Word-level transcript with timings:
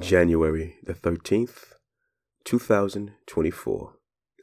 January 0.00 0.76
the 0.84 0.94
13th, 0.94 1.72
2024, 2.44 3.92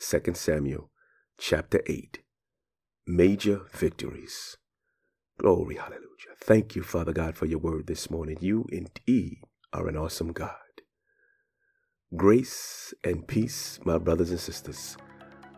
2 0.02 0.34
Samuel 0.34 0.92
chapter 1.38 1.82
8. 1.86 2.20
Major 3.08 3.62
victories. 3.72 4.58
Glory, 5.38 5.76
hallelujah. 5.76 6.02
Thank 6.42 6.76
you, 6.76 6.84
Father 6.84 7.14
God, 7.14 7.38
for 7.38 7.46
your 7.46 7.60
word 7.60 7.88
this 7.88 8.10
morning. 8.10 8.38
You 8.42 8.66
indeed 8.70 9.40
are 9.72 9.88
an 9.88 9.96
awesome 9.96 10.34
God. 10.34 10.52
Grace 12.16 12.94
and 13.04 13.26
peace, 13.26 13.80
my 13.86 13.98
brothers 13.98 14.32
and 14.32 14.40
sisters. 14.40 14.98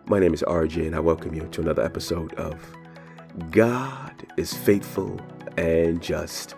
My 0.06 0.20
name 0.20 0.34
is 0.34 0.44
RJ, 0.44 0.86
and 0.86 0.96
I 0.96 1.00
welcome 1.00 1.34
you 1.34 1.48
to 1.48 1.62
another 1.62 1.84
episode 1.84 2.34
of 2.36 2.62
God 3.52 4.28
is 4.38 4.54
Faithful 4.54 5.20
and 5.58 6.02
Just, 6.02 6.56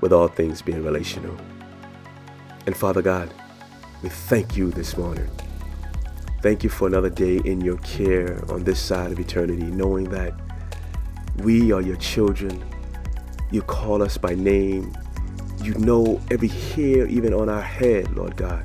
with 0.00 0.12
all 0.12 0.28
things 0.28 0.60
being 0.60 0.84
relational. 0.84 1.36
And 2.66 2.74
Father 2.74 3.02
God, 3.02 3.32
we 4.02 4.08
thank 4.08 4.56
you 4.56 4.70
this 4.70 4.96
morning. 4.96 5.28
Thank 6.40 6.64
you 6.64 6.70
for 6.70 6.88
another 6.88 7.10
day 7.10 7.36
in 7.44 7.60
your 7.60 7.76
care 7.78 8.42
on 8.50 8.64
this 8.64 8.80
side 8.80 9.12
of 9.12 9.20
eternity, 9.20 9.64
knowing 9.64 10.08
that 10.10 10.32
we 11.38 11.72
are 11.72 11.82
your 11.82 11.96
children. 11.96 12.64
You 13.50 13.60
call 13.62 14.02
us 14.02 14.16
by 14.16 14.34
name. 14.34 14.96
You 15.62 15.74
know 15.74 16.20
every 16.30 16.48
hair, 16.48 17.06
even 17.06 17.34
on 17.34 17.50
our 17.50 17.60
head, 17.60 18.14
Lord 18.16 18.36
God. 18.36 18.64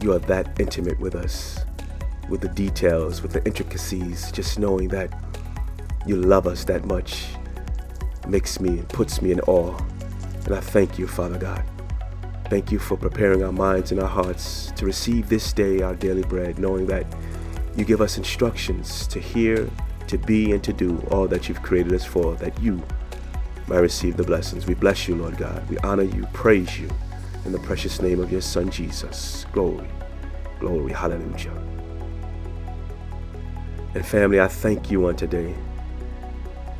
You 0.00 0.12
are 0.12 0.18
that 0.20 0.58
intimate 0.58 0.98
with 0.98 1.14
us, 1.14 1.64
with 2.30 2.40
the 2.40 2.48
details, 2.48 3.22
with 3.22 3.32
the 3.32 3.44
intricacies, 3.44 4.32
just 4.32 4.58
knowing 4.58 4.88
that 4.88 5.12
you 6.06 6.16
love 6.16 6.46
us 6.46 6.64
that 6.64 6.86
much 6.86 7.26
makes 8.28 8.60
me 8.60 8.70
and 8.70 8.88
puts 8.88 9.20
me 9.20 9.32
in 9.32 9.40
awe. 9.40 9.76
And 10.46 10.54
I 10.54 10.60
thank 10.60 10.98
you, 10.98 11.06
Father 11.06 11.38
God. 11.38 11.64
Thank 12.54 12.70
you 12.70 12.78
for 12.78 12.96
preparing 12.96 13.42
our 13.42 13.50
minds 13.50 13.90
and 13.90 14.00
our 14.00 14.08
hearts 14.08 14.70
to 14.76 14.86
receive 14.86 15.28
this 15.28 15.52
day 15.52 15.82
our 15.82 15.96
daily 15.96 16.22
bread, 16.22 16.56
knowing 16.56 16.86
that 16.86 17.04
you 17.74 17.84
give 17.84 18.00
us 18.00 18.16
instructions 18.16 19.08
to 19.08 19.18
hear, 19.18 19.68
to 20.06 20.18
be, 20.18 20.52
and 20.52 20.62
to 20.62 20.72
do 20.72 21.04
all 21.10 21.26
that 21.26 21.48
you've 21.48 21.62
created 21.62 21.92
us 21.92 22.04
for, 22.04 22.36
that 22.36 22.56
you 22.60 22.80
might 23.66 23.78
receive 23.78 24.16
the 24.16 24.22
blessings. 24.22 24.66
We 24.66 24.74
bless 24.74 25.08
you, 25.08 25.16
Lord 25.16 25.36
God. 25.36 25.68
We 25.68 25.78
honor 25.78 26.04
you, 26.04 26.28
praise 26.32 26.78
you 26.78 26.88
in 27.44 27.50
the 27.50 27.58
precious 27.58 28.00
name 28.00 28.20
of 28.20 28.30
your 28.30 28.40
Son, 28.40 28.70
Jesus. 28.70 29.46
Glory, 29.50 29.88
glory, 30.60 30.92
hallelujah. 30.92 31.60
And 33.96 34.06
family, 34.06 34.40
I 34.40 34.46
thank 34.46 34.92
you 34.92 35.08
on 35.08 35.16
today. 35.16 35.56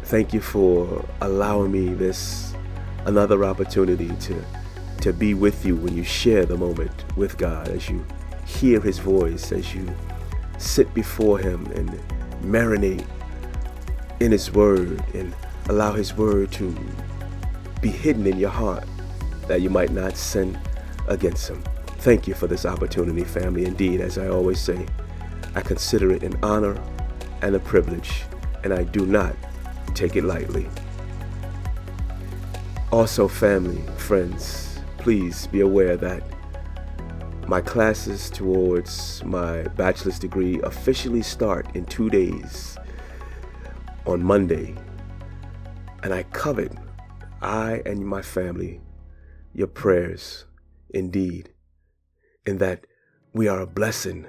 Thank 0.05 0.33
you 0.33 0.41
for 0.41 1.05
allowing 1.21 1.73
me 1.73 1.95
this 1.95 2.55
another 3.07 3.45
opportunity 3.45 4.15
to 4.21 4.41
to 5.01 5.13
be 5.13 5.35
with 5.35 5.65
you 5.65 5.77
when 5.77 5.97
you 5.97 6.05
share 6.05 6.47
the 6.47 6.57
moment 6.57 7.05
with 7.17 7.37
God, 7.37 7.69
as 7.69 7.89
you 7.89 8.05
hear 8.47 8.81
His 8.81 8.99
voice, 8.99 9.53
as 9.53 9.75
you 9.75 9.89
sit 10.59 10.93
before 10.95 11.39
Him 11.39 11.67
and 11.73 11.91
marinate 12.43 13.07
in 14.21 14.33
His 14.33 14.53
Word 14.53 15.03
and 15.15 15.35
allow 15.69 15.93
His 15.93 16.15
Word 16.15 16.53
to 16.53 16.77
be 17.81 17.91
hidden 17.91 18.27
in 18.27 18.39
your 18.39 18.51
heart 18.51 18.85
that 19.49 19.61
you 19.61 19.71
might 19.71 19.91
not 19.91 20.17
sin 20.17 20.59
against 21.09 21.49
Him. 21.49 21.63
Thank 21.99 22.27
you 22.27 22.35
for 22.35 22.47
this 22.47 22.67
opportunity, 22.67 23.25
family. 23.25 23.65
Indeed, 23.65 24.01
as 24.01 24.19
I 24.19 24.29
always 24.29 24.61
say, 24.61 24.87
I 25.55 25.61
consider 25.61 26.13
it 26.13 26.23
an 26.23 26.39
honor 26.43 26.81
and 27.43 27.55
a 27.55 27.61
privilege, 27.61 28.23
and 28.63 28.73
I 28.73 28.85
do 28.85 29.07
not 29.07 29.35
take 29.95 30.17
it 30.17 30.25
lightly. 30.25 30.69
Also, 32.91 33.27
family, 33.29 33.83
friends, 33.97 34.74
please 35.05 35.47
be 35.49 35.61
aware 35.61 35.99
that 35.99 36.23
my 37.47 37.61
classes 37.61 38.31
towards 38.31 39.23
my 39.23 39.61
bachelor's 39.77 40.19
degree 40.19 40.59
officially 40.63 41.21
start 41.21 41.67
in 41.77 41.85
two 41.85 42.09
days 42.09 42.79
on 44.07 44.23
Monday. 44.23 44.75
And 46.03 46.15
I 46.15 46.23
covet, 46.23 46.73
I 47.43 47.83
and 47.85 48.07
my 48.07 48.23
family, 48.23 48.81
your 49.53 49.67
prayers 49.67 50.47
indeed, 50.89 51.53
in 52.47 52.57
that 52.57 52.87
we 53.35 53.47
are 53.47 53.61
a 53.61 53.67
blessing 53.67 54.27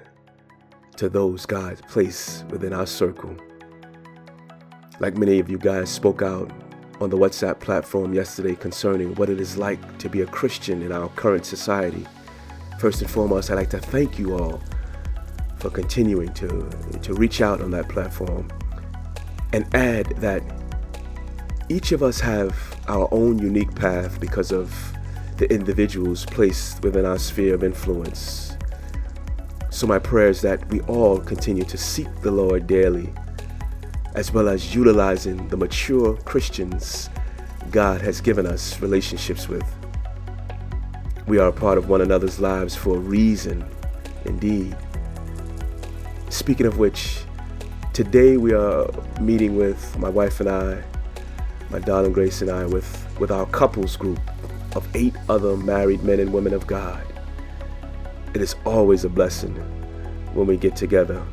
to 0.98 1.08
those 1.08 1.46
God 1.46 1.82
placed 1.88 2.48
within 2.48 2.74
our 2.74 2.86
circle. 2.86 3.38
Like 5.00 5.16
many 5.16 5.40
of 5.40 5.50
you 5.50 5.58
guys 5.58 5.90
spoke 5.90 6.22
out 6.22 6.52
on 7.02 7.10
the 7.10 7.18
WhatsApp 7.18 7.60
platform 7.60 8.14
yesterday 8.14 8.56
concerning 8.56 9.16
what 9.16 9.30
it 9.30 9.40
is 9.40 9.58
like 9.58 9.98
to 10.00 10.10
be 10.10 10.22
a 10.22 10.26
Christian 10.26 10.82
in 10.82 10.92
our 10.92 11.10
current 11.10 11.46
society. 11.46 12.06
First 12.80 13.02
and 13.02 13.10
foremost, 13.10 13.52
I'd 13.52 13.56
like 13.56 13.70
to 13.72 13.80
thank 13.80 14.18
you 14.18 14.38
all 14.38 14.62
for 15.58 15.70
continuing 15.70 16.34
to, 16.34 16.70
to 17.02 17.14
reach 17.14 17.42
out 17.42 17.62
on 17.62 17.72
that 17.72 17.90
platform 17.90 18.48
and 19.54 19.66
add 19.76 20.08
that 20.18 20.44
each 21.70 21.92
of 21.92 22.04
us 22.04 22.20
have 22.20 22.56
our 22.88 23.08
own 23.12 23.40
unique 23.40 23.74
path 23.74 24.20
because 24.20 24.52
of 24.52 24.74
the 25.38 25.52
individuals 25.52 26.26
placed 26.26 26.84
within 26.84 27.06
our 27.06 27.18
sphere 27.18 27.56
of 27.56 27.64
influence. 27.64 28.56
So, 29.70 29.88
my 29.88 30.00
prayer 30.00 30.30
is 30.30 30.42
that 30.42 30.66
we 30.70 30.80
all 30.82 31.20
continue 31.20 31.66
to 31.66 31.78
seek 31.78 32.08
the 32.22 32.32
Lord 32.32 32.68
daily 32.68 33.12
as 34.16 34.32
well 34.32 34.48
as 34.48 34.74
utilizing 34.74 35.48
the 35.50 35.58
mature 35.58 36.16
Christians 36.24 37.10
God 37.70 38.02
has 38.02 38.22
given 38.22 38.46
us 38.46 38.80
relationships 38.80 39.50
with. 39.50 39.66
We 41.28 41.38
are 41.38 41.50
a 41.50 41.54
part 41.54 41.78
of 41.78 41.90
one 41.90 42.00
another's 42.02 42.40
lives 42.40 42.76
for 42.76 42.96
a 42.96 43.00
reason, 43.00 43.66
indeed. 44.24 44.76
Speaking 46.30 46.66
of 46.66 46.78
which, 46.78 47.20
today 47.92 48.38
we 48.38 48.54
are 48.54 48.90
meeting 49.20 49.58
with 49.58 49.98
my 49.98 50.10
wife 50.10 50.40
and 50.40 50.50
I, 50.50 50.82
my 51.70 51.80
darling 51.80 52.14
Grace 52.14 52.42
and 52.42 52.50
I, 52.50 52.66
with, 52.66 53.20
with 53.20 53.32
our 53.32 53.46
couples 53.48 53.98
group 53.98 54.20
of 54.78 54.88
eight 54.96 55.16
other 55.28 55.58
married 55.58 56.04
men 56.04 56.22
and 56.22 56.32
women 56.32 56.54
of 56.54 56.66
God. 56.68 57.06
It 58.34 58.42
is 58.42 58.56
always 58.66 59.04
a 59.04 59.10
blessing 59.10 59.56
when 60.34 60.48
we 60.48 60.56
get 60.56 60.76
together 60.76 61.26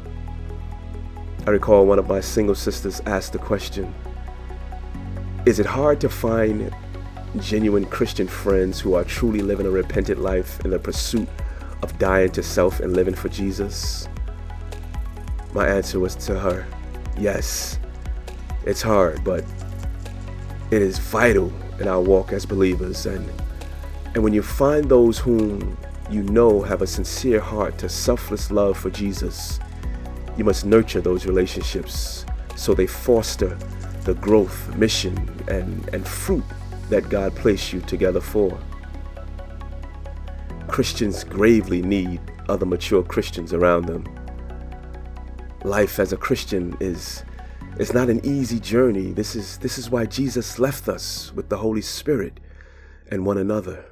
I 1.44 1.50
recall 1.50 1.86
one 1.86 1.98
of 1.98 2.06
my 2.06 2.20
single 2.20 2.54
sisters 2.54 3.00
asked 3.04 3.32
the 3.32 3.38
question 3.40 3.92
Is 5.44 5.58
it 5.58 5.66
hard 5.66 6.00
to 6.02 6.08
find 6.08 6.72
genuine 7.40 7.84
Christian 7.84 8.28
friends 8.28 8.78
who 8.78 8.94
are 8.94 9.02
truly 9.02 9.40
living 9.40 9.66
a 9.66 9.70
repentant 9.70 10.20
life 10.20 10.64
in 10.64 10.70
the 10.70 10.78
pursuit 10.78 11.28
of 11.82 11.98
dying 11.98 12.30
to 12.32 12.44
self 12.44 12.78
and 12.78 12.92
living 12.94 13.16
for 13.16 13.28
Jesus? 13.28 14.08
My 15.52 15.66
answer 15.66 15.98
was 15.98 16.14
to 16.26 16.38
her 16.38 16.64
Yes, 17.18 17.80
it's 18.64 18.80
hard, 18.80 19.24
but 19.24 19.44
it 20.70 20.80
is 20.80 21.00
vital 21.00 21.52
in 21.80 21.88
our 21.88 22.00
walk 22.00 22.32
as 22.32 22.46
believers. 22.46 23.04
And, 23.06 23.28
and 24.14 24.22
when 24.22 24.32
you 24.32 24.42
find 24.42 24.88
those 24.88 25.18
whom 25.18 25.76
you 26.08 26.22
know 26.22 26.62
have 26.62 26.82
a 26.82 26.86
sincere 26.86 27.40
heart 27.40 27.78
to 27.78 27.88
selfless 27.88 28.52
love 28.52 28.78
for 28.78 28.90
Jesus, 28.90 29.58
you 30.36 30.44
must 30.44 30.64
nurture 30.64 31.00
those 31.00 31.26
relationships 31.26 32.24
so 32.56 32.74
they 32.74 32.86
foster 32.86 33.56
the 34.04 34.14
growth, 34.14 34.74
mission, 34.76 35.16
and, 35.48 35.88
and 35.94 36.06
fruit 36.06 36.44
that 36.88 37.08
God 37.08 37.34
placed 37.36 37.72
you 37.72 37.80
together 37.80 38.20
for. 38.20 38.58
Christians 40.68 41.24
gravely 41.24 41.82
need 41.82 42.20
other 42.48 42.66
mature 42.66 43.02
Christians 43.02 43.52
around 43.52 43.86
them. 43.86 44.04
Life 45.64 45.98
as 45.98 46.12
a 46.12 46.16
Christian 46.16 46.76
is 46.80 47.24
is 47.78 47.94
not 47.94 48.10
an 48.10 48.24
easy 48.24 48.60
journey. 48.60 49.12
This 49.12 49.34
is 49.34 49.58
this 49.58 49.78
is 49.78 49.90
why 49.90 50.06
Jesus 50.06 50.58
left 50.58 50.88
us 50.88 51.32
with 51.34 51.48
the 51.48 51.58
Holy 51.58 51.82
Spirit 51.82 52.40
and 53.10 53.24
one 53.24 53.38
another. 53.38 53.84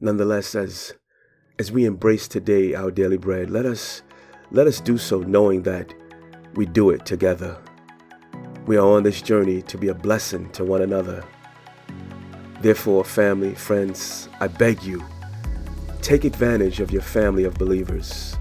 Nonetheless, 0.00 0.54
as 0.54 0.94
as 1.58 1.70
we 1.70 1.84
embrace 1.84 2.26
today 2.26 2.74
our 2.74 2.90
daily 2.90 3.18
bread, 3.18 3.50
let 3.50 3.66
us 3.66 4.02
let 4.52 4.66
us 4.66 4.80
do 4.80 4.98
so 4.98 5.20
knowing 5.20 5.62
that 5.62 5.94
we 6.56 6.66
do 6.66 6.90
it 6.90 7.06
together. 7.06 7.56
We 8.66 8.76
are 8.76 8.86
on 8.86 9.02
this 9.02 9.22
journey 9.22 9.62
to 9.62 9.78
be 9.78 9.88
a 9.88 9.94
blessing 9.94 10.50
to 10.50 10.62
one 10.62 10.82
another. 10.82 11.24
Therefore, 12.60 13.02
family, 13.02 13.54
friends, 13.54 14.28
I 14.40 14.48
beg 14.48 14.82
you, 14.82 15.02
take 16.02 16.24
advantage 16.24 16.80
of 16.80 16.90
your 16.90 17.00
family 17.00 17.44
of 17.44 17.54
believers. 17.54 18.36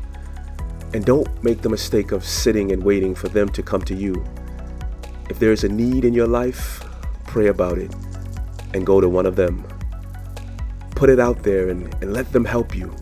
And 0.94 1.06
don't 1.06 1.30
make 1.46 1.62
the 1.62 1.69
mistake 1.69 2.12
of 2.12 2.25
sitting 2.25 2.74
and 2.74 2.84
waiting 2.84 3.16
for 3.16 3.30
them 3.30 3.48
to 3.48 3.63
come 3.63 3.81
to 3.84 3.96
you. 3.96 4.22
If 5.30 5.40
there 5.40 5.54
is 5.54 5.63
a 5.63 5.69
need 5.69 6.04
in 6.04 6.13
your 6.13 6.28
life, 6.28 6.84
pray 7.25 7.48
about 7.48 7.78
it 7.78 7.96
and 8.74 8.86
go 8.86 9.00
to 9.00 9.08
one 9.08 9.25
of 9.25 9.38
them. 9.38 9.66
Put 10.94 11.10
it 11.10 11.22
out 11.22 11.42
there 11.44 11.69
and, 11.69 11.84
and 12.04 12.12
let 12.12 12.34
them 12.34 12.44
help 12.44 12.75
you. 12.75 12.94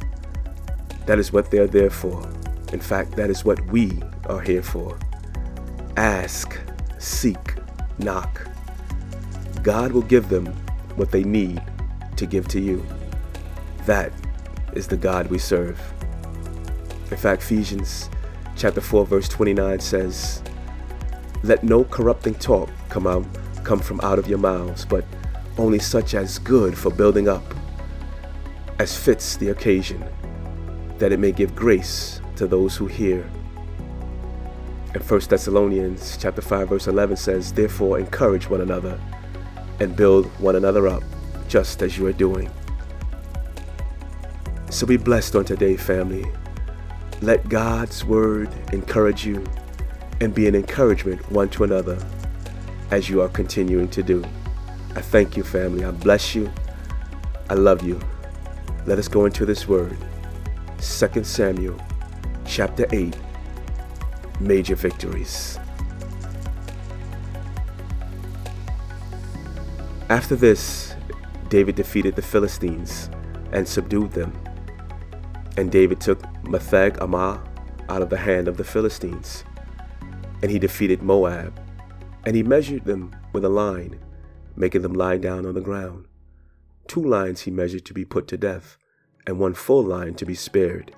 That 1.08 1.18
is 1.18 1.34
what 1.34 1.50
they're 1.50 1.66
there 1.66 1.90
for. 1.90 2.32
In 2.72 2.80
fact, 2.80 3.16
that 3.16 3.30
is 3.30 3.44
what 3.44 3.60
we 3.68 4.00
are 4.26 4.42
here 4.42 4.62
for. 4.62 4.98
Ask, 5.98 6.60
seek, 6.98 7.56
knock. 7.98 8.48
God 9.64 9.92
will 9.92 10.04
give 10.04 10.30
them 10.30 10.46
what 10.96 11.12
they 11.12 11.24
need 11.24 11.62
to 12.16 12.26
give 12.26 12.48
to 12.50 12.60
you. 12.60 12.86
That 13.86 14.12
is 14.74 14.88
the 14.88 14.98
God 14.98 15.28
we 15.28 15.40
serve. 15.40 15.80
In 17.10 17.18
fact, 17.18 17.42
Ephesians 17.42 18.10
chapter 18.56 18.82
4 18.82 19.06
verse 19.06 19.28
29 19.30 19.80
says, 19.80 20.44
"Let 21.44 21.64
no 21.64 21.84
corrupting 21.86 22.36
talk 22.36 22.70
come 22.90 23.08
out 23.08 23.26
come 23.64 23.80
from 23.80 24.00
out 24.02 24.20
of 24.20 24.28
your 24.28 24.38
mouths, 24.40 24.86
but 24.86 25.06
only 25.58 25.80
such 25.80 26.14
as 26.14 26.40
good 26.40 26.78
for 26.78 26.90
building 26.90 27.28
up, 27.28 27.44
as 28.80 28.98
fits 28.98 29.36
the 29.36 29.50
occasion, 29.50 30.04
that 30.98 31.12
it 31.12 31.20
may 31.20 31.32
give 31.32 31.56
grace 31.56 32.19
to 32.40 32.48
those 32.48 32.76
who 32.76 32.88
hear." 32.88 33.24
And 34.94 35.04
1 35.04 35.30
Thessalonians 35.30 36.18
chapter 36.20 36.42
5 36.42 36.70
verse 36.70 36.88
11 36.88 37.16
says, 37.16 37.54
"Therefore 37.54 38.00
encourage 38.00 38.50
one 38.50 38.62
another 38.62 39.00
and 39.80 39.96
build 39.96 40.26
one 40.40 40.56
another 40.56 40.88
up, 40.88 41.04
just 41.48 41.84
as 41.84 41.98
you 41.98 42.08
are 42.08 42.14
doing." 42.14 42.50
So 44.72 44.88
be 44.88 44.98
blessed 44.98 45.36
on 45.36 45.46
today, 45.46 45.76
family. 45.78 46.26
Let 47.22 47.50
God's 47.50 48.06
word 48.06 48.50
encourage 48.72 49.26
you 49.26 49.44
and 50.22 50.34
be 50.34 50.48
an 50.48 50.56
encouragement 50.56 51.32
one 51.32 51.50
to 51.50 51.64
another 51.64 51.98
as 52.92 53.10
you 53.10 53.22
are 53.22 53.30
continuing 53.30 53.90
to 53.90 54.04
do. 54.04 54.24
I 54.96 55.02
thank 55.02 55.38
you, 55.38 55.44
family. 55.44 55.86
I 55.86 55.92
bless 55.92 56.34
you. 56.34 56.50
I 57.50 57.54
love 57.56 57.84
you. 57.84 58.00
Let 58.86 59.00
us 59.00 59.08
go 59.08 59.26
into 59.26 59.46
this 59.46 59.68
word. 59.68 59.98
2 60.80 61.26
Samuel 61.26 61.80
chapter 62.50 62.88
8 62.92 63.16
Major 64.40 64.74
Victories. 64.74 65.60
After 70.10 70.36
this, 70.36 70.96
David 71.50 71.76
defeated 71.76 72.16
the 72.16 72.24
Philistines 72.24 73.12
and 73.52 73.68
subdued 73.68 74.14
them. 74.14 74.34
And 75.58 75.72
David 75.72 76.02
took 76.02 76.24
Metheg 76.44 76.98
Ammah 76.98 77.40
out 77.88 78.02
of 78.02 78.10
the 78.10 78.18
hand 78.18 78.48
of 78.48 78.58
the 78.58 78.64
Philistines. 78.64 79.44
And 80.42 80.50
he 80.50 80.58
defeated 80.58 81.04
Moab. 81.04 81.62
And 82.26 82.36
he 82.36 82.42
measured 82.42 82.86
them 82.86 83.16
with 83.32 83.46
a 83.46 83.50
line, 83.50 84.00
making 84.56 84.82
them 84.82 84.94
lie 84.94 85.18
down 85.18 85.46
on 85.46 85.54
the 85.54 85.62
ground. 85.62 86.08
Two 86.88 87.04
lines 87.04 87.42
he 87.42 87.52
measured 87.52 87.86
to 87.86 87.94
be 87.94 88.06
put 88.06 88.28
to 88.30 88.38
death, 88.38 88.76
and 89.28 89.38
one 89.38 89.54
full 89.54 89.84
line 89.84 90.16
to 90.16 90.26
be 90.26 90.34
spared. 90.34 90.96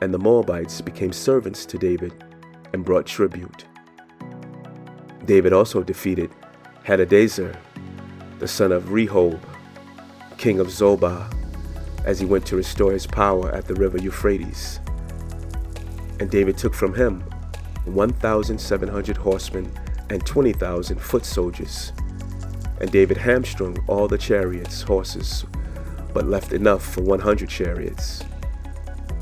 And 0.00 0.12
the 0.12 0.18
Moabites 0.18 0.80
became 0.80 1.12
servants 1.12 1.64
to 1.66 1.78
David 1.78 2.24
and 2.72 2.84
brought 2.84 3.06
tribute. 3.06 3.64
David 5.24 5.52
also 5.52 5.82
defeated 5.82 6.30
Hadadezer, 6.84 7.56
the 8.38 8.46
son 8.46 8.72
of 8.72 8.84
Rehob, 8.84 9.40
king 10.38 10.60
of 10.60 10.68
Zobah, 10.68 11.32
as 12.04 12.20
he 12.20 12.26
went 12.26 12.46
to 12.46 12.56
restore 12.56 12.92
his 12.92 13.06
power 13.06 13.50
at 13.50 13.66
the 13.66 13.74
river 13.74 13.98
Euphrates. 13.98 14.78
And 16.20 16.30
David 16.30 16.56
took 16.56 16.74
from 16.74 16.94
him 16.94 17.22
1,700 17.86 19.16
horsemen 19.16 19.72
and 20.10 20.24
20,000 20.24 21.00
foot 21.00 21.24
soldiers. 21.24 21.92
And 22.80 22.90
David 22.90 23.16
hamstrung 23.16 23.82
all 23.88 24.06
the 24.06 24.18
chariots, 24.18 24.82
horses, 24.82 25.44
but 26.12 26.26
left 26.26 26.52
enough 26.52 26.84
for 26.84 27.00
100 27.02 27.48
chariots. 27.48 28.22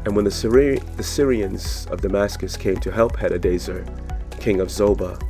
And 0.05 0.15
when 0.15 0.25
the, 0.25 0.31
Syri- 0.31 0.85
the 0.97 1.03
Syrians 1.03 1.87
of 1.91 2.03
Damascus 2.03 2.57
came 2.57 2.77
to 2.77 2.93
help 2.93 3.17
Hadadezer, 3.17 3.89
king 4.39 4.61
of 4.61 4.69
Zobah, 4.69 5.21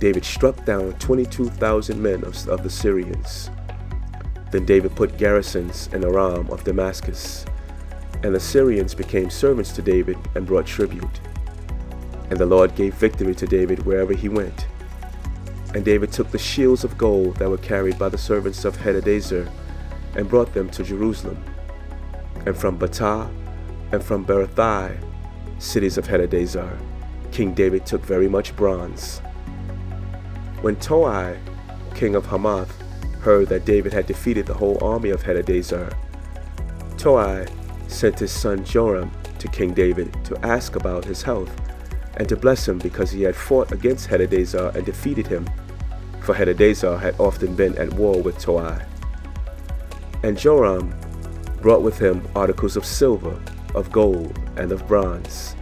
David 0.00 0.24
struck 0.24 0.64
down 0.64 0.92
22,000 0.94 2.00
men 2.00 2.24
of, 2.24 2.48
of 2.48 2.62
the 2.62 2.70
Syrians. 2.70 3.50
Then 4.50 4.64
David 4.64 4.96
put 4.96 5.18
garrisons 5.18 5.88
in 5.92 6.04
Aram 6.04 6.48
of 6.50 6.64
Damascus, 6.64 7.44
and 8.22 8.34
the 8.34 8.40
Syrians 8.40 8.94
became 8.94 9.28
servants 9.28 9.72
to 9.72 9.82
David 9.82 10.16
and 10.34 10.46
brought 10.46 10.66
tribute. 10.66 11.20
And 12.30 12.38
the 12.38 12.46
Lord 12.46 12.74
gave 12.74 12.94
victory 12.94 13.34
to 13.34 13.46
David 13.46 13.84
wherever 13.84 14.14
he 14.14 14.28
went. 14.28 14.66
And 15.74 15.84
David 15.84 16.12
took 16.12 16.30
the 16.30 16.38
shields 16.38 16.82
of 16.82 16.96
gold 16.96 17.36
that 17.36 17.50
were 17.50 17.58
carried 17.58 17.98
by 17.98 18.08
the 18.08 18.18
servants 18.18 18.64
of 18.64 18.76
Hadadezer 18.78 19.50
and 20.16 20.28
brought 20.28 20.54
them 20.54 20.70
to 20.70 20.82
Jerusalem. 20.82 21.42
And 22.46 22.56
from 22.56 22.78
Betah 22.78 23.30
and 23.92 24.02
from 24.02 24.24
Berothai, 24.24 24.98
cities 25.58 25.98
of 25.98 26.06
Hadadezer, 26.06 26.78
King 27.32 27.54
David 27.54 27.86
took 27.86 28.04
very 28.04 28.28
much 28.28 28.54
bronze. 28.56 29.20
When 30.62 30.76
Toi, 30.76 31.36
king 31.94 32.14
of 32.14 32.26
Hamath, 32.26 32.72
heard 33.20 33.48
that 33.48 33.64
David 33.64 33.92
had 33.92 34.06
defeated 34.06 34.46
the 34.46 34.54
whole 34.54 34.82
army 34.82 35.10
of 35.10 35.22
Hadadezer, 35.22 35.92
Toi 36.96 37.46
sent 37.86 38.18
his 38.18 38.32
son 38.32 38.64
Joram 38.64 39.10
to 39.38 39.48
King 39.48 39.72
David 39.72 40.12
to 40.24 40.38
ask 40.44 40.76
about 40.76 41.04
his 41.04 41.22
health 41.22 41.54
and 42.16 42.28
to 42.28 42.36
bless 42.36 42.66
him 42.66 42.78
because 42.78 43.10
he 43.10 43.22
had 43.22 43.36
fought 43.36 43.70
against 43.72 44.08
Hadadezer 44.08 44.74
and 44.74 44.84
defeated 44.84 45.26
him, 45.26 45.48
for 46.20 46.34
Hadadezer 46.34 47.00
had 47.00 47.18
often 47.20 47.54
been 47.54 47.76
at 47.78 47.92
war 47.94 48.20
with 48.20 48.38
Toi. 48.38 48.80
And 50.24 50.36
Joram 50.36 50.92
brought 51.62 51.82
with 51.82 51.98
him 51.98 52.26
articles 52.34 52.76
of 52.76 52.84
silver, 52.84 53.40
of 53.78 53.92
gold, 53.92 54.38
and 54.56 54.72
of 54.72 54.86
bronze. 54.86 55.54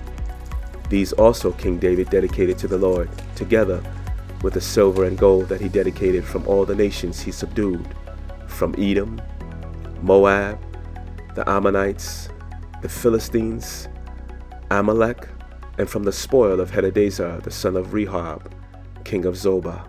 These 0.88 1.12
also 1.12 1.52
King 1.52 1.78
David 1.78 2.10
dedicated 2.10 2.58
to 2.58 2.68
the 2.68 2.78
Lord, 2.78 3.10
together 3.34 3.82
with 4.42 4.54
the 4.54 4.60
silver 4.60 5.04
and 5.04 5.18
gold 5.18 5.48
that 5.48 5.60
he 5.60 5.68
dedicated 5.68 6.24
from 6.24 6.46
all 6.48 6.64
the 6.64 6.74
nations 6.74 7.20
he 7.20 7.30
subdued, 7.30 7.86
from 8.46 8.74
Edom, 8.78 9.20
Moab, 10.00 10.58
the 11.34 11.48
Ammonites, 11.48 12.28
the 12.82 12.88
Philistines, 12.88 13.88
Amalek, 14.70 15.28
and 15.78 15.88
from 15.88 16.04
the 16.04 16.12
spoil 16.12 16.60
of 16.60 16.70
Hadadezer 16.70 17.42
the 17.42 17.50
son 17.50 17.76
of 17.76 17.88
Rehob, 17.88 18.50
king 19.04 19.26
of 19.26 19.34
Zobah. 19.34 19.86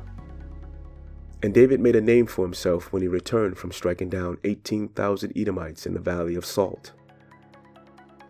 And 1.44 1.54
David 1.54 1.80
made 1.80 1.96
a 1.96 2.02
name 2.02 2.26
for 2.26 2.44
himself 2.44 2.92
when 2.92 3.02
he 3.02 3.08
returned 3.08 3.58
from 3.58 3.72
striking 3.72 4.10
down 4.10 4.40
18,000 4.44 5.32
Edomites 5.38 5.86
in 5.86 5.94
the 5.94 6.00
valley 6.00 6.36
of 6.36 6.46
Salt. 6.46 6.94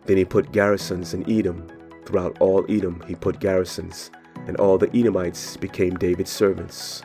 Then 0.08 0.16
he 0.16 0.24
put 0.24 0.52
garrisons 0.52 1.12
in 1.12 1.30
Edom. 1.30 1.68
Throughout 2.06 2.38
all 2.40 2.64
Edom 2.66 3.04
he 3.06 3.14
put 3.14 3.40
garrisons, 3.40 4.10
and 4.46 4.56
all 4.56 4.78
the 4.78 4.88
Edomites 4.96 5.58
became 5.58 5.96
David's 5.96 6.30
servants. 6.30 7.02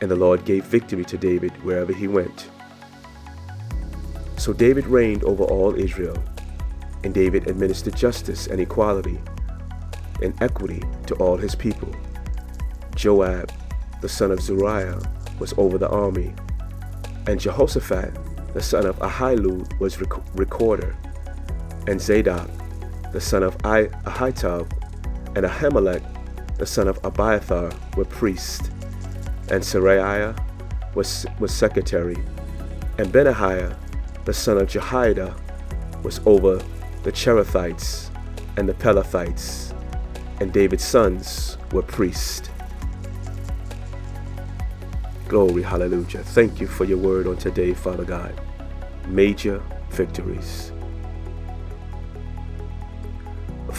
And 0.00 0.10
the 0.10 0.16
Lord 0.16 0.46
gave 0.46 0.64
victory 0.64 1.04
to 1.04 1.18
David 1.18 1.52
wherever 1.62 1.92
he 1.92 2.08
went. 2.08 2.48
So 4.38 4.54
David 4.54 4.86
reigned 4.86 5.24
over 5.24 5.44
all 5.44 5.78
Israel, 5.78 6.16
and 7.04 7.12
David 7.12 7.48
administered 7.48 7.96
justice 7.96 8.46
and 8.46 8.60
equality 8.60 9.20
and 10.22 10.34
equity 10.42 10.82
to 11.08 11.14
all 11.16 11.36
his 11.36 11.54
people. 11.54 11.94
Joab, 12.96 13.52
the 14.00 14.08
son 14.08 14.30
of 14.30 14.40
Zeruiah, 14.40 15.02
was 15.38 15.52
over 15.58 15.76
the 15.76 15.90
army, 15.90 16.34
and 17.26 17.38
Jehoshaphat, 17.38 18.16
the 18.54 18.62
son 18.62 18.86
of 18.86 18.98
Ahilud, 19.00 19.78
was 19.78 20.00
rec- 20.00 20.34
recorder, 20.34 20.96
and 21.86 22.00
Zadok, 22.00 22.48
the 23.12 23.20
son 23.20 23.42
of 23.42 23.56
Ahitub, 23.58 24.70
and 25.36 25.46
Ahimelech, 25.46 26.02
the 26.58 26.66
son 26.66 26.88
of 26.88 26.98
Abiathar, 27.04 27.72
were 27.96 28.04
priests, 28.04 28.68
and 29.50 29.62
Seraiah 29.62 30.36
was, 30.94 31.26
was 31.38 31.52
secretary, 31.52 32.16
and 32.98 33.12
Benahiah, 33.12 33.76
the 34.24 34.32
son 34.32 34.58
of 34.58 34.68
Jehoiada, 34.68 35.34
was 36.02 36.20
over 36.26 36.62
the 37.02 37.12
Cherethites 37.12 38.10
and 38.56 38.68
the 38.68 38.74
Pelethites, 38.74 39.74
and 40.40 40.52
David's 40.52 40.84
sons 40.84 41.58
were 41.72 41.82
priests. 41.82 42.48
Glory, 45.28 45.62
hallelujah. 45.62 46.22
Thank 46.22 46.60
you 46.60 46.66
for 46.66 46.84
your 46.84 46.98
word 46.98 47.26
on 47.26 47.38
today, 47.38 47.72
Father 47.72 48.04
God. 48.04 48.38
Major 49.08 49.62
victories. 49.90 50.72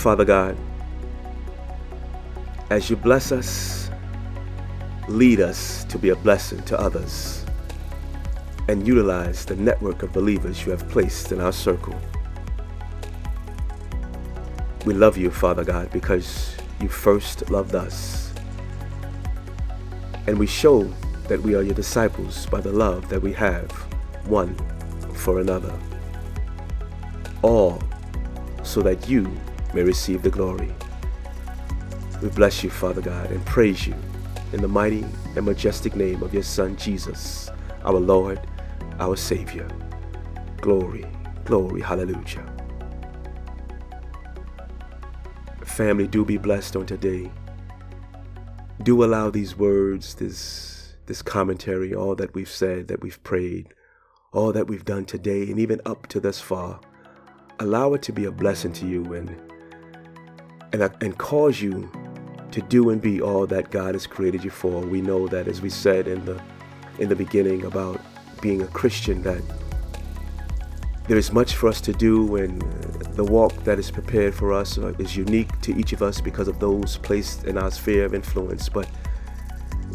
Father 0.03 0.25
God, 0.25 0.57
as 2.69 2.89
you 2.89 2.97
bless 2.97 3.31
us, 3.31 3.89
lead 5.07 5.39
us 5.39 5.85
to 5.85 5.97
be 5.97 6.09
a 6.09 6.15
blessing 6.17 6.61
to 6.63 6.77
others, 6.77 7.45
and 8.67 8.85
utilize 8.85 9.45
the 9.45 9.55
network 9.55 10.03
of 10.03 10.11
believers 10.11 10.65
you 10.65 10.71
have 10.73 10.89
placed 10.89 11.31
in 11.31 11.39
our 11.39 11.53
circle. 11.53 11.95
We 14.85 14.93
love 14.93 15.15
you, 15.15 15.31
Father 15.31 15.63
God, 15.63 15.89
because 15.91 16.53
you 16.81 16.89
first 16.89 17.49
loved 17.49 17.73
us. 17.73 18.33
And 20.27 20.37
we 20.37 20.47
show 20.47 20.83
that 21.29 21.41
we 21.41 21.55
are 21.55 21.61
your 21.61 21.75
disciples 21.75 22.45
by 22.47 22.59
the 22.59 22.73
love 22.73 23.07
that 23.07 23.21
we 23.21 23.31
have 23.31 23.71
one 24.25 24.53
for 25.13 25.39
another. 25.39 25.73
All 27.41 27.81
so 28.63 28.81
that 28.81 29.07
you 29.07 29.31
may 29.73 29.83
receive 29.83 30.21
the 30.21 30.29
glory. 30.29 30.73
We 32.21 32.29
bless 32.29 32.63
you, 32.63 32.69
Father 32.69 33.01
God, 33.01 33.31
and 33.31 33.45
praise 33.45 33.85
you 33.85 33.95
in 34.53 34.61
the 34.61 34.67
mighty 34.67 35.05
and 35.35 35.45
majestic 35.45 35.95
name 35.95 36.23
of 36.23 36.33
your 36.33 36.43
Son, 36.43 36.77
Jesus, 36.77 37.49
our 37.83 37.93
Lord, 37.93 38.39
our 38.99 39.15
Savior. 39.15 39.67
Glory, 40.61 41.05
Glory, 41.45 41.81
hallelujah. 41.81 42.45
Family, 45.65 46.07
do 46.07 46.23
be 46.23 46.37
blessed 46.37 46.77
on 46.77 46.85
today. 46.85 47.29
Do 48.83 49.03
allow 49.03 49.29
these 49.29 49.57
words, 49.57 50.15
this, 50.15 50.95
this 51.05 51.21
commentary, 51.21 51.93
all 51.93 52.15
that 52.15 52.33
we've 52.33 52.49
said, 52.49 52.87
that 52.87 53.01
we've 53.01 53.21
prayed, 53.23 53.73
all 54.31 54.53
that 54.53 54.67
we've 54.67 54.85
done 54.85 55.05
today, 55.05 55.43
and 55.43 55.59
even 55.59 55.81
up 55.85 56.07
to 56.07 56.19
this 56.21 56.39
far, 56.39 56.79
allow 57.59 57.93
it 57.93 58.01
to 58.03 58.13
be 58.13 58.23
a 58.25 58.31
blessing 58.31 58.71
to 58.73 58.87
you 58.87 59.13
and, 59.13 59.35
and, 60.73 60.83
and 61.01 61.17
cause 61.17 61.61
you 61.61 61.89
to 62.51 62.61
do 62.61 62.89
and 62.89 63.01
be 63.01 63.21
all 63.21 63.47
that 63.47 63.71
God 63.71 63.95
has 63.95 64.05
created 64.05 64.43
you 64.43 64.49
for. 64.49 64.81
We 64.81 65.01
know 65.01 65.27
that, 65.27 65.47
as 65.47 65.61
we 65.61 65.69
said 65.69 66.07
in 66.07 66.25
the, 66.25 66.41
in 66.99 67.09
the 67.09 67.15
beginning 67.15 67.65
about 67.65 68.01
being 68.41 68.61
a 68.61 68.67
Christian, 68.67 69.21
that 69.23 69.41
there 71.07 71.17
is 71.17 71.31
much 71.31 71.55
for 71.55 71.67
us 71.67 71.81
to 71.81 71.93
do, 71.93 72.35
and 72.35 72.61
the 73.15 73.23
walk 73.23 73.53
that 73.63 73.79
is 73.79 73.91
prepared 73.91 74.33
for 74.33 74.53
us 74.53 74.77
uh, 74.77 74.93
is 74.99 75.15
unique 75.15 75.59
to 75.61 75.75
each 75.77 75.93
of 75.93 76.01
us 76.01 76.21
because 76.21 76.47
of 76.47 76.59
those 76.59 76.97
placed 76.97 77.45
in 77.45 77.57
our 77.57 77.71
sphere 77.71 78.05
of 78.05 78.13
influence. 78.13 78.69
But 78.69 78.87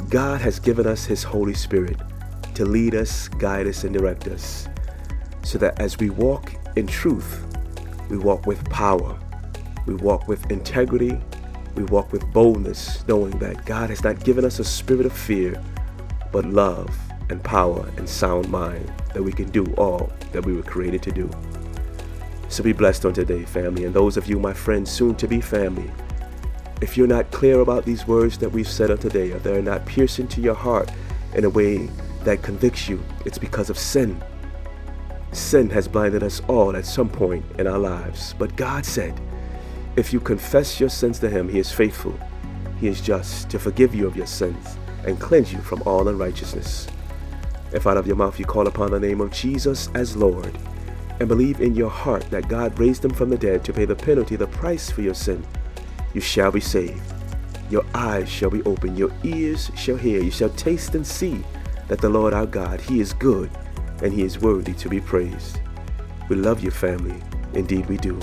God 0.08 0.40
has 0.40 0.58
given 0.58 0.86
us 0.86 1.04
His 1.04 1.22
Holy 1.22 1.54
Spirit 1.54 1.96
to 2.54 2.64
lead 2.64 2.94
us, 2.94 3.28
guide 3.28 3.66
us, 3.66 3.84
and 3.84 3.94
direct 3.94 4.26
us 4.26 4.68
so 5.42 5.58
that 5.58 5.80
as 5.80 5.98
we 5.98 6.10
walk 6.10 6.52
in 6.76 6.86
truth, 6.86 7.46
we 8.10 8.18
walk 8.18 8.46
with 8.46 8.62
power, 8.68 9.18
we 9.88 9.94
walk 9.94 10.28
with 10.28 10.50
integrity, 10.50 11.18
we 11.74 11.82
walk 11.84 12.12
with 12.12 12.30
boldness, 12.32 13.02
knowing 13.08 13.36
that 13.38 13.64
God 13.64 13.88
has 13.88 14.04
not 14.04 14.22
given 14.22 14.44
us 14.44 14.58
a 14.58 14.64
spirit 14.64 15.06
of 15.06 15.12
fear, 15.12 15.60
but 16.30 16.44
love 16.44 16.94
and 17.30 17.42
power 17.42 17.88
and 17.96 18.08
sound 18.08 18.48
mind 18.50 18.92
that 19.14 19.22
we 19.22 19.32
can 19.32 19.48
do 19.50 19.64
all 19.76 20.12
that 20.32 20.44
we 20.44 20.52
were 20.52 20.62
created 20.62 21.02
to 21.04 21.10
do. 21.10 21.30
So 22.50 22.62
be 22.62 22.72
blessed 22.72 23.06
on 23.06 23.14
today, 23.14 23.44
family, 23.44 23.84
and 23.84 23.94
those 23.94 24.16
of 24.16 24.26
you, 24.26 24.38
my 24.38 24.52
friends, 24.52 24.90
soon 24.90 25.14
to 25.16 25.26
be 25.26 25.40
family. 25.40 25.90
If 26.80 26.96
you're 26.96 27.06
not 27.06 27.30
clear 27.30 27.60
about 27.60 27.84
these 27.84 28.06
words 28.06 28.38
that 28.38 28.50
we've 28.50 28.68
said 28.68 28.90
on 28.90 28.98
today, 28.98 29.32
or 29.32 29.38
they're 29.38 29.62
not 29.62 29.86
piercing 29.86 30.28
to 30.28 30.40
your 30.40 30.54
heart 30.54 30.90
in 31.34 31.44
a 31.44 31.50
way 31.50 31.88
that 32.24 32.42
convicts 32.42 32.88
you, 32.88 33.02
it's 33.24 33.38
because 33.38 33.70
of 33.70 33.78
sin. 33.78 34.22
Sin 35.32 35.70
has 35.70 35.88
blinded 35.88 36.22
us 36.22 36.40
all 36.48 36.76
at 36.76 36.86
some 36.86 37.08
point 37.08 37.44
in 37.58 37.66
our 37.66 37.78
lives. 37.78 38.34
But 38.38 38.56
God 38.56 38.84
said, 38.84 39.18
if 39.98 40.12
you 40.12 40.20
confess 40.20 40.78
your 40.78 40.88
sins 40.88 41.18
to 41.18 41.28
Him, 41.28 41.48
He 41.48 41.58
is 41.58 41.72
faithful. 41.72 42.16
He 42.80 42.86
is 42.86 43.00
just 43.00 43.50
to 43.50 43.58
forgive 43.58 43.96
you 43.96 44.06
of 44.06 44.16
your 44.16 44.28
sins 44.28 44.78
and 45.04 45.18
cleanse 45.18 45.52
you 45.52 45.58
from 45.58 45.82
all 45.82 46.06
unrighteousness. 46.06 46.86
If 47.72 47.84
out 47.84 47.96
of 47.96 48.06
your 48.06 48.14
mouth 48.14 48.38
you 48.38 48.44
call 48.44 48.68
upon 48.68 48.92
the 48.92 49.00
name 49.00 49.20
of 49.20 49.32
Jesus 49.32 49.90
as 49.94 50.16
Lord, 50.16 50.56
and 51.18 51.28
believe 51.28 51.60
in 51.60 51.74
your 51.74 51.90
heart 51.90 52.22
that 52.30 52.46
God 52.46 52.78
raised 52.78 53.04
him 53.04 53.10
from 53.10 53.28
the 53.28 53.36
dead 53.36 53.64
to 53.64 53.72
pay 53.72 53.86
the 53.86 53.96
penalty, 53.96 54.36
the 54.36 54.46
price 54.46 54.88
for 54.88 55.02
your 55.02 55.14
sin, 55.14 55.44
you 56.14 56.20
shall 56.20 56.52
be 56.52 56.60
saved. 56.60 57.02
Your 57.68 57.84
eyes 57.92 58.28
shall 58.28 58.50
be 58.50 58.62
opened, 58.62 58.96
your 58.96 59.10
ears 59.24 59.72
shall 59.74 59.96
hear, 59.96 60.22
you 60.22 60.30
shall 60.30 60.50
taste 60.50 60.94
and 60.94 61.04
see 61.04 61.42
that 61.88 62.00
the 62.00 62.08
Lord 62.08 62.34
our 62.34 62.46
God, 62.46 62.80
He 62.80 63.00
is 63.00 63.12
good 63.12 63.50
and 64.00 64.12
He 64.12 64.22
is 64.22 64.38
worthy 64.38 64.74
to 64.74 64.88
be 64.88 65.00
praised. 65.00 65.58
We 66.28 66.36
love 66.36 66.62
you, 66.62 66.70
family. 66.70 67.20
Indeed, 67.52 67.86
we 67.86 67.96
do. 67.96 68.20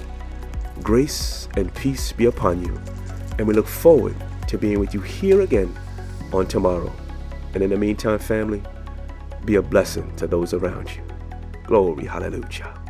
Grace 0.84 1.48
and 1.58 1.74
peace 1.74 2.12
be 2.12 2.26
upon 2.26 2.64
you, 2.64 2.80
and 3.38 3.48
we 3.48 3.54
look 3.54 3.68
forward 3.68 4.16
to 4.48 4.58
being 4.58 4.80
with 4.80 4.94
you 4.94 5.02
here 5.02 5.42
again 5.42 5.74
on 6.34 6.46
tomorrow. 6.48 6.92
And 7.54 7.64
in 7.64 7.70
the 7.70 7.78
meantime, 7.78 8.20
family, 8.20 8.62
be 9.46 9.56
a 9.56 9.62
blessing 9.62 10.16
to 10.18 10.28
those 10.28 10.54
around 10.54 10.90
you. 10.96 11.02
Glory, 11.66 12.06
hallelujah. 12.06 12.85